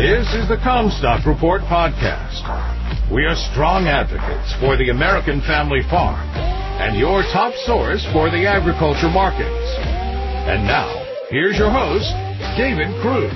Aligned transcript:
This 0.00 0.32
is 0.32 0.48
the 0.48 0.56
Commstock 0.56 1.26
Report 1.26 1.60
podcast. 1.60 2.40
We 3.12 3.26
are 3.26 3.36
strong 3.52 3.86
advocates 3.86 4.54
for 4.58 4.78
the 4.78 4.88
American 4.88 5.42
family 5.42 5.82
farm 5.90 6.26
and 6.80 6.98
your 6.98 7.20
top 7.24 7.52
source 7.66 8.02
for 8.10 8.30
the 8.30 8.46
agriculture 8.46 9.10
markets. 9.10 9.76
And 10.48 10.64
now, 10.64 10.88
here's 11.28 11.58
your 11.58 11.68
host, 11.68 12.08
David 12.56 12.88
Kruse. 13.02 13.30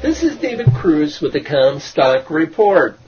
This 0.00 0.22
is 0.22 0.38
David 0.38 0.68
Kruse 0.80 1.20
with 1.20 1.34
the 1.34 1.44
Commstock 1.44 2.30
Report. 2.30 2.98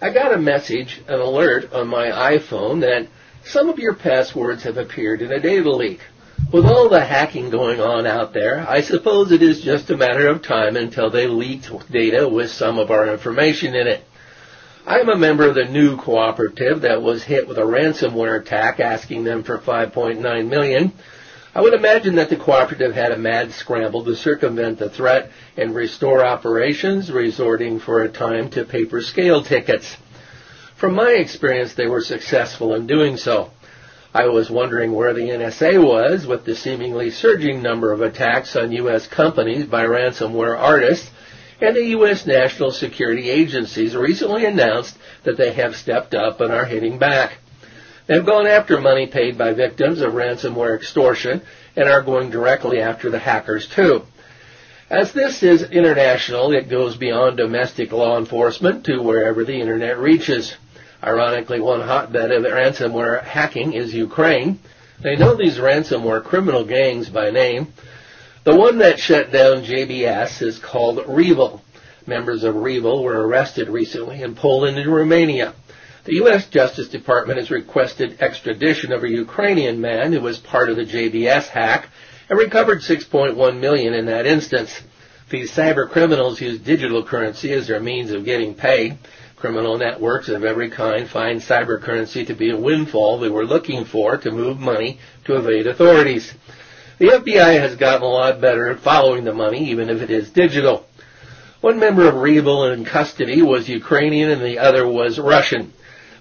I 0.00 0.12
got 0.12 0.34
a 0.34 0.38
message, 0.38 1.00
an 1.06 1.20
alert 1.20 1.72
on 1.72 1.86
my 1.86 2.06
iPhone 2.06 2.80
that 2.80 3.06
some 3.44 3.68
of 3.68 3.78
your 3.78 3.94
passwords 3.94 4.64
have 4.64 4.76
appeared 4.76 5.22
in 5.22 5.30
a 5.30 5.38
data 5.38 5.70
leak. 5.70 6.00
With 6.50 6.66
all 6.66 6.88
the 6.88 7.04
hacking 7.04 7.50
going 7.50 7.80
on 7.80 8.06
out 8.06 8.32
there, 8.32 8.66
I 8.68 8.80
suppose 8.80 9.32
it 9.32 9.42
is 9.42 9.60
just 9.60 9.90
a 9.90 9.96
matter 9.96 10.28
of 10.28 10.42
time 10.42 10.76
until 10.76 11.10
they 11.10 11.26
leak 11.26 11.62
data 11.90 12.28
with 12.28 12.50
some 12.50 12.78
of 12.78 12.90
our 12.90 13.06
information 13.06 13.74
in 13.74 13.86
it. 13.86 14.04
I 14.86 14.98
am 14.98 15.08
a 15.08 15.16
member 15.16 15.46
of 15.46 15.54
the 15.54 15.64
new 15.64 15.96
cooperative 15.96 16.80
that 16.80 17.00
was 17.00 17.22
hit 17.22 17.46
with 17.46 17.58
a 17.58 17.62
ransomware 17.62 18.40
attack 18.40 18.80
asking 18.80 19.24
them 19.24 19.44
for 19.44 19.58
5.9 19.58 20.48
million. 20.48 20.92
I 21.54 21.60
would 21.60 21.74
imagine 21.74 22.16
that 22.16 22.30
the 22.30 22.36
cooperative 22.36 22.94
had 22.94 23.12
a 23.12 23.18
mad 23.18 23.52
scramble 23.52 24.04
to 24.04 24.16
circumvent 24.16 24.78
the 24.78 24.90
threat 24.90 25.30
and 25.56 25.74
restore 25.74 26.24
operations, 26.24 27.12
resorting 27.12 27.78
for 27.78 28.02
a 28.02 28.08
time 28.08 28.50
to 28.50 28.64
paper 28.64 29.02
scale 29.02 29.42
tickets. 29.42 29.96
From 30.76 30.94
my 30.94 31.12
experience, 31.12 31.74
they 31.74 31.86
were 31.86 32.00
successful 32.00 32.74
in 32.74 32.86
doing 32.86 33.16
so. 33.16 33.50
I 34.14 34.26
was 34.26 34.50
wondering 34.50 34.92
where 34.92 35.14
the 35.14 35.22
NSA 35.22 35.82
was 35.82 36.26
with 36.26 36.44
the 36.44 36.54
seemingly 36.54 37.10
surging 37.10 37.62
number 37.62 37.92
of 37.92 38.02
attacks 38.02 38.54
on 38.56 38.70
U.S. 38.72 39.06
companies 39.06 39.64
by 39.64 39.86
ransomware 39.86 40.58
artists, 40.58 41.10
and 41.62 41.74
the 41.74 41.86
U.S. 41.96 42.26
national 42.26 42.72
security 42.72 43.30
agencies 43.30 43.96
recently 43.96 44.44
announced 44.44 44.98
that 45.24 45.38
they 45.38 45.54
have 45.54 45.76
stepped 45.76 46.14
up 46.14 46.42
and 46.42 46.52
are 46.52 46.66
hitting 46.66 46.98
back. 46.98 47.38
They've 48.06 48.26
gone 48.26 48.46
after 48.46 48.78
money 48.78 49.06
paid 49.06 49.38
by 49.38 49.54
victims 49.54 50.02
of 50.02 50.12
ransomware 50.12 50.76
extortion 50.76 51.40
and 51.74 51.88
are 51.88 52.02
going 52.02 52.28
directly 52.28 52.80
after 52.80 53.08
the 53.08 53.18
hackers 53.18 53.66
too. 53.66 54.02
As 54.90 55.12
this 55.12 55.42
is 55.42 55.62
international, 55.62 56.52
it 56.52 56.68
goes 56.68 56.96
beyond 56.96 57.38
domestic 57.38 57.92
law 57.92 58.18
enforcement 58.18 58.84
to 58.84 59.00
wherever 59.00 59.42
the 59.42 59.58
internet 59.58 59.98
reaches. 59.98 60.54
Ironically, 61.02 61.60
one 61.60 61.80
hotbed 61.80 62.30
of 62.30 62.44
ransomware 62.44 63.24
hacking 63.24 63.72
is 63.72 63.92
Ukraine. 63.92 64.60
They 65.02 65.16
know 65.16 65.34
these 65.34 65.58
ransomware 65.58 66.22
criminal 66.22 66.64
gangs 66.64 67.08
by 67.08 67.30
name. 67.30 67.72
The 68.44 68.54
one 68.54 68.78
that 68.78 69.00
shut 69.00 69.32
down 69.32 69.64
JBS 69.64 70.42
is 70.42 70.58
called 70.58 71.04
REvil. 71.08 71.60
Members 72.06 72.44
of 72.44 72.54
REvil 72.54 73.02
were 73.02 73.26
arrested 73.26 73.68
recently 73.68 74.22
in 74.22 74.36
Poland 74.36 74.78
and 74.78 74.94
Romania. 74.94 75.54
The 76.04 76.14
U.S. 76.16 76.48
Justice 76.48 76.88
Department 76.88 77.38
has 77.38 77.50
requested 77.50 78.20
extradition 78.20 78.92
of 78.92 79.02
a 79.02 79.10
Ukrainian 79.10 79.80
man 79.80 80.12
who 80.12 80.20
was 80.20 80.38
part 80.38 80.68
of 80.68 80.76
the 80.76 80.84
JBS 80.84 81.48
hack 81.48 81.88
and 82.28 82.38
recovered 82.38 82.80
6.1 82.80 83.60
million 83.60 83.94
in 83.94 84.06
that 84.06 84.26
instance. 84.26 84.80
These 85.30 85.52
cyber 85.52 85.88
criminals 85.88 86.40
use 86.40 86.58
digital 86.58 87.04
currency 87.04 87.52
as 87.52 87.66
their 87.66 87.80
means 87.80 88.10
of 88.10 88.24
getting 88.24 88.54
paid. 88.54 88.98
Criminal 89.42 89.76
networks 89.76 90.28
of 90.28 90.44
every 90.44 90.70
kind 90.70 91.10
find 91.10 91.40
cyber 91.40 91.82
currency 91.82 92.24
to 92.26 92.32
be 92.32 92.50
a 92.50 92.56
windfall 92.56 93.18
they 93.18 93.28
were 93.28 93.44
looking 93.44 93.84
for 93.84 94.16
to 94.18 94.30
move 94.30 94.60
money 94.60 95.00
to 95.24 95.34
evade 95.34 95.66
authorities. 95.66 96.32
The 96.98 97.06
FBI 97.06 97.58
has 97.58 97.74
gotten 97.74 98.04
a 98.04 98.08
lot 98.08 98.40
better 98.40 98.68
at 98.68 98.78
following 98.78 99.24
the 99.24 99.34
money, 99.34 99.68
even 99.70 99.90
if 99.90 100.00
it 100.00 100.12
is 100.12 100.30
digital. 100.30 100.86
One 101.60 101.80
member 101.80 102.06
of 102.06 102.14
REvil 102.14 102.66
in 102.66 102.84
custody 102.84 103.42
was 103.42 103.68
Ukrainian 103.68 104.30
and 104.30 104.42
the 104.42 104.60
other 104.60 104.86
was 104.86 105.18
Russian. 105.18 105.72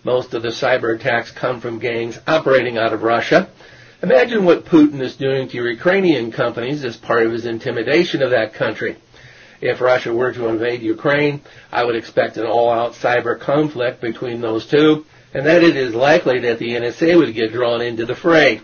Most 0.04 0.34
of 0.34 0.42
the 0.42 0.50
cyber 0.50 0.96
attacks 0.96 1.30
come 1.30 1.62
from 1.62 1.78
gangs 1.78 2.18
operating 2.26 2.80
out 2.80 2.92
of 2.92 3.04
Russia. 3.04 3.52
Imagine 4.02 4.46
what 4.46 4.66
Putin 4.66 5.00
is 5.00 5.16
doing 5.16 5.48
to 5.50 5.58
Ukrainian 5.58 6.32
companies 6.32 6.84
as 6.84 6.98
part 6.98 7.28
of 7.28 7.34
his 7.34 7.46
intimidation 7.46 8.24
of 8.24 8.32
that 8.32 8.56
country. 8.56 8.98
If 9.62 9.80
Russia 9.80 10.12
were 10.12 10.34
to 10.34 10.48
invade 10.48 10.82
Ukraine, 10.82 11.42
I 11.72 11.84
would 11.84 11.96
expect 11.96 12.38
an 12.38 12.48
all-out 12.48 12.94
cyber 12.94 13.40
conflict 13.40 14.02
between 14.02 14.42
those 14.42 14.66
two, 14.66 15.06
and 15.36 15.46
that 15.46 15.64
it 15.64 15.78
is 15.78 15.94
likely 15.94 16.40
that 16.40 16.58
the 16.58 16.74
NSA 16.74 17.18
would 17.18 17.36
get 17.36 17.54
drawn 17.54 17.82
into 17.82 18.06
the 18.06 18.16
fray. 18.16 18.62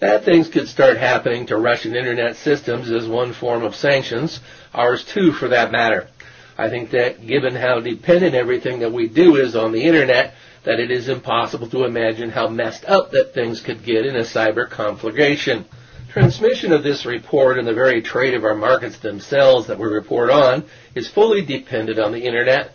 Bad 0.00 0.24
things 0.24 0.48
could 0.48 0.66
start 0.66 0.96
happening 0.96 1.44
to 1.46 1.58
Russian 1.58 1.94
internet 1.94 2.36
systems 2.36 2.90
as 2.90 3.06
one 3.06 3.34
form 3.34 3.62
of 3.62 3.76
sanctions, 3.76 4.40
ours 4.72 5.04
too 5.04 5.32
for 5.32 5.48
that 5.48 5.72
matter. 5.72 6.08
I 6.56 6.70
think 6.70 6.90
that 6.92 7.26
given 7.26 7.54
how 7.54 7.80
dependent 7.80 8.34
everything 8.34 8.80
that 8.80 8.92
we 8.92 9.08
do 9.08 9.36
is 9.36 9.54
on 9.54 9.72
the 9.72 9.82
internet, 9.82 10.32
that 10.64 10.80
it 10.80 10.90
is 10.90 11.10
impossible 11.10 11.68
to 11.68 11.84
imagine 11.84 12.30
how 12.30 12.48
messed 12.48 12.86
up 12.86 13.10
that 13.10 13.34
things 13.34 13.60
could 13.60 13.84
get 13.84 14.06
in 14.06 14.16
a 14.16 14.20
cyber 14.20 14.68
conflagration. 14.68 15.66
Transmission 16.12 16.72
of 16.72 16.82
this 16.82 17.06
report 17.06 17.56
and 17.56 17.68
the 17.68 17.72
very 17.72 18.02
trade 18.02 18.34
of 18.34 18.42
our 18.42 18.56
markets 18.56 18.98
themselves 18.98 19.68
that 19.68 19.78
we 19.78 19.86
report 19.86 20.28
on 20.28 20.64
is 20.96 21.08
fully 21.08 21.40
dependent 21.46 22.00
on 22.00 22.10
the 22.10 22.24
internet. 22.24 22.72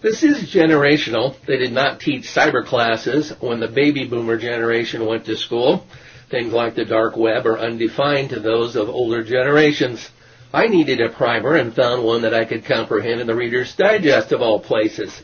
This 0.00 0.24
is 0.24 0.52
generational. 0.52 1.36
They 1.46 1.58
did 1.58 1.70
not 1.70 2.00
teach 2.00 2.24
cyber 2.24 2.66
classes 2.66 3.32
when 3.38 3.60
the 3.60 3.68
baby 3.68 4.08
boomer 4.08 4.36
generation 4.36 5.06
went 5.06 5.26
to 5.26 5.36
school. 5.36 5.86
Things 6.28 6.52
like 6.52 6.74
the 6.74 6.84
dark 6.84 7.16
web 7.16 7.46
are 7.46 7.60
undefined 7.60 8.30
to 8.30 8.40
those 8.40 8.74
of 8.74 8.88
older 8.88 9.22
generations. 9.22 10.10
I 10.52 10.66
needed 10.66 11.00
a 11.00 11.08
primer 11.08 11.54
and 11.54 11.72
found 11.72 12.02
one 12.02 12.22
that 12.22 12.34
I 12.34 12.46
could 12.46 12.64
comprehend 12.64 13.20
in 13.20 13.28
the 13.28 13.36
Reader's 13.36 13.76
Digest 13.76 14.32
of 14.32 14.42
all 14.42 14.58
places. 14.58 15.22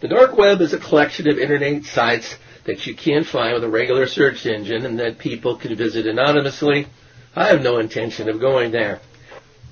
The 0.00 0.08
dark 0.08 0.36
web 0.36 0.60
is 0.60 0.74
a 0.74 0.78
collection 0.78 1.26
of 1.30 1.38
internet 1.38 1.84
sites 1.84 2.36
that 2.68 2.86
you 2.86 2.94
can't 2.94 3.26
find 3.26 3.54
with 3.54 3.64
a 3.64 3.68
regular 3.68 4.06
search 4.06 4.44
engine 4.44 4.84
and 4.84 5.00
that 5.00 5.18
people 5.18 5.56
can 5.56 5.74
visit 5.74 6.06
anonymously. 6.06 6.86
I 7.34 7.46
have 7.46 7.62
no 7.62 7.78
intention 7.78 8.28
of 8.28 8.40
going 8.40 8.72
there. 8.72 9.00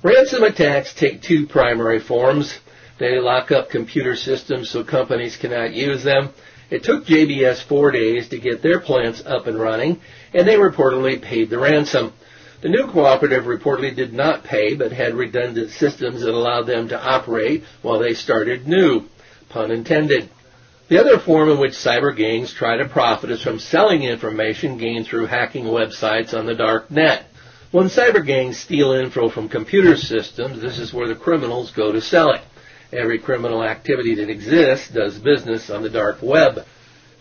Ransom 0.01 0.41
attacks 0.41 0.95
take 0.95 1.21
two 1.21 1.45
primary 1.45 1.99
forms. 1.99 2.57
They 2.99 3.19
lock 3.19 3.51
up 3.51 3.69
computer 3.69 4.15
systems 4.15 4.71
so 4.71 4.83
companies 4.83 5.37
cannot 5.37 5.75
use 5.75 6.03
them. 6.03 6.33
It 6.71 6.83
took 6.83 7.05
JBS 7.05 7.61
four 7.61 7.91
days 7.91 8.29
to 8.29 8.39
get 8.39 8.63
their 8.63 8.79
plants 8.79 9.21
up 9.23 9.45
and 9.45 9.59
running, 9.59 10.01
and 10.33 10.47
they 10.47 10.55
reportedly 10.55 11.21
paid 11.21 11.51
the 11.51 11.59
ransom. 11.59 12.13
The 12.61 12.69
new 12.69 12.87
cooperative 12.87 13.43
reportedly 13.43 13.95
did 13.95 14.11
not 14.11 14.43
pay, 14.43 14.73
but 14.73 14.91
had 14.91 15.13
redundant 15.13 15.69
systems 15.69 16.21
that 16.21 16.33
allowed 16.33 16.65
them 16.65 16.89
to 16.89 16.99
operate 16.99 17.63
while 17.83 17.99
they 17.99 18.15
started 18.15 18.67
new. 18.67 19.03
Pun 19.49 19.69
intended. 19.69 20.31
The 20.89 21.01
other 21.01 21.19
form 21.19 21.49
in 21.49 21.57
which 21.57 21.73
cyber 21.73 22.15
gangs 22.15 22.53
try 22.53 22.77
to 22.77 22.87
profit 22.87 23.29
is 23.29 23.41
from 23.41 23.59
selling 23.59 24.03
information 24.03 24.77
gained 24.77 25.05
through 25.05 25.25
hacking 25.25 25.65
websites 25.65 26.33
on 26.33 26.45
the 26.45 26.55
dark 26.55 26.89
net. 26.89 27.25
When 27.71 27.87
cyber 27.87 28.25
gangs 28.25 28.57
steal 28.57 28.93
info 28.93 29.27
from 29.27 29.49
computer 29.49 29.97
systems, 29.97 30.61
this 30.61 30.79
is 30.79 30.93
where 30.93 31.09
the 31.09 31.15
criminals 31.15 31.71
go 31.71 31.91
to 31.91 31.99
sell 31.99 32.31
it. 32.31 32.41
Every 32.93 33.19
criminal 33.19 33.65
activity 33.65 34.15
that 34.15 34.29
exists 34.29 34.87
does 34.87 35.19
business 35.19 35.69
on 35.69 35.81
the 35.81 35.89
dark 35.89 36.21
web. 36.21 36.65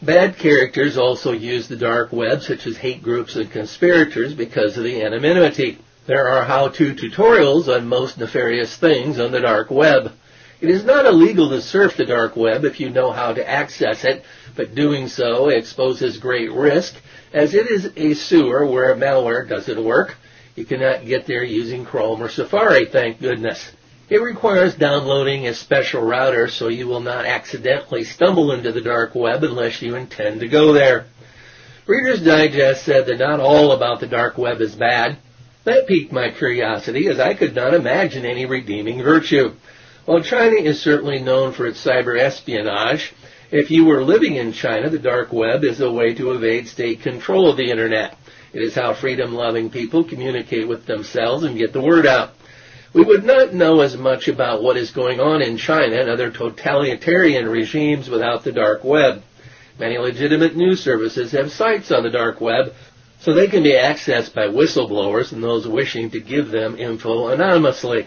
Bad 0.01 0.39
characters 0.39 0.97
also 0.97 1.33
use 1.33 1.67
the 1.67 1.75
dark 1.75 2.13
web, 2.13 2.43
such 2.43 2.69
as 2.69 2.77
hate 2.77 3.03
groups 3.03 3.35
and 3.35 3.51
conspirators, 3.51 4.33
because 4.35 4.77
of 4.77 4.85
the 4.85 5.03
anonymity. 5.03 5.79
There 6.07 6.29
are 6.29 6.45
how-to 6.45 6.95
tutorials 6.95 7.67
on 7.67 7.89
most 7.89 8.17
nefarious 8.17 8.77
things 8.77 9.19
on 9.19 9.33
the 9.33 9.41
dark 9.41 9.73
web. 9.73 10.13
It 10.61 10.71
is 10.71 10.85
not 10.85 11.05
illegal 11.05 11.51
to 11.51 11.61
surf 11.61 11.97
the 11.97 12.07
dark 12.07 12.35
web 12.35 12.65
if 12.65 12.81
you 12.81 12.89
know 12.89 13.11
how 13.11 13.35
to 13.35 13.47
access 13.47 14.05
it, 14.05 14.25
but 14.55 14.75
doing 14.75 15.09
so 15.09 15.49
exposes 15.49 16.17
great 16.17 16.51
risk, 16.51 16.95
as 17.33 17.55
it 17.55 17.71
is 17.71 17.91
a 17.95 18.15
sewer 18.15 18.65
where 18.67 18.95
malware 18.95 19.47
doesn't 19.47 19.85
work. 19.85 20.17
You 20.55 20.65
cannot 20.65 21.05
get 21.05 21.27
there 21.27 21.45
using 21.45 21.85
Chrome 21.85 22.23
or 22.23 22.31
Safari, 22.31 22.87
thank 22.87 23.21
goodness. 23.21 23.71
It 24.09 24.23
requires 24.23 24.75
downloading 24.75 25.47
a 25.47 25.53
special 25.53 26.01
router 26.01 26.49
so 26.49 26.69
you 26.69 26.87
will 26.87 27.01
not 27.01 27.27
accidentally 27.27 28.05
stumble 28.05 28.53
into 28.53 28.73
the 28.73 28.81
dark 28.81 29.15
web 29.15 29.45
unless 29.45 29.83
you 29.83 29.95
intend 29.97 30.41
to 30.41 30.49
go 30.49 30.73
there. 30.73 31.07
Reader's 31.87 32.23
Digest 32.23 32.85
said 32.85 33.07
that 33.07 33.19
not 33.19 33.41
all 33.41 33.73
about 33.73 34.01
the 34.01 34.07
dark 34.07 34.39
web 34.39 34.63
is 34.63 34.75
bad. 34.75 35.19
That 35.65 35.87
piqued 35.87 36.13
my 36.13 36.31
curiosity 36.31 37.09
as 37.09 37.21
I 37.21 37.35
could 37.35 37.55
not 37.55 37.75
imagine 37.75 38.25
any 38.25 38.47
redeeming 38.47 39.03
virtue. 39.03 39.53
While 40.07 40.23
China 40.23 40.55
is 40.55 40.81
certainly 40.81 41.19
known 41.19 41.53
for 41.53 41.67
its 41.67 41.85
cyber 41.85 42.17
espionage, 42.17 43.13
if 43.51 43.73
you 43.73 43.85
were 43.85 44.05
living 44.05 44.37
in 44.37 44.53
China, 44.53 44.89
the 44.89 45.01
dark 45.01 45.33
web 45.33 45.65
is 45.65 45.81
a 45.81 45.91
way 45.91 46.15
to 46.15 46.31
evade 46.31 46.69
state 46.69 47.03
control 47.03 47.51
of 47.51 47.57
the 47.57 47.73
internet. 47.73 48.17
It 48.53 48.63
is 48.63 48.77
how 48.77 48.95
freedom-loving 48.95 49.71
people 49.71 50.05
communicate 50.05 50.69
with 50.69 50.87
themselves 50.87 51.43
and 51.43 51.59
get 51.59 51.73
the 51.73 51.81
word 51.81 52.07
out. 52.07 52.35
We 52.93 53.03
would 53.03 53.25
not 53.25 53.53
know 53.53 53.81
as 53.81 53.97
much 53.97 54.29
about 54.29 54.63
what 54.63 54.77
is 54.77 54.93
going 54.93 55.19
on 55.19 55.43
in 55.43 55.57
China 55.57 56.01
and 56.01 56.09
other 56.09 56.31
totalitarian 56.31 57.49
regimes 57.49 58.09
without 58.09 58.45
the 58.45 58.53
dark 58.53 58.85
web. 58.85 59.25
Many 59.77 59.99
legitimate 59.99 60.55
news 60.55 60.81
services 60.81 61.33
have 61.33 61.51
sites 61.51 61.91
on 61.91 62.05
the 62.05 62.11
dark 62.11 62.41
web, 62.41 62.75
so 63.19 63.33
they 63.33 63.49
can 63.49 63.65
be 63.65 63.73
accessed 63.73 64.35
by 64.35 64.47
whistleblowers 64.47 65.33
and 65.33 65.43
those 65.43 65.67
wishing 65.67 66.11
to 66.11 66.21
give 66.21 66.53
them 66.53 66.79
info 66.79 67.27
anonymously. 67.27 68.07